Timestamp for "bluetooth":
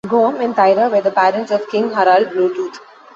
2.29-2.79